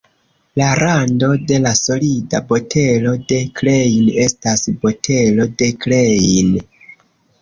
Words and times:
La 0.59 0.67
rando 0.77 1.27
de 1.51 1.59
la 1.65 1.73
solida 1.79 2.41
botelo 2.53 3.13
de 3.33 3.39
Klein 3.61 4.09
estas 4.27 4.67
botelo 4.87 5.47
de 5.61 5.69
Klein. 5.87 6.51